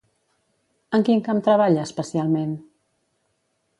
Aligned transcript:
En 0.99 1.03
quin 1.09 1.21
camp 1.29 1.41
treballa 1.49 1.85
especialment? 1.89 2.57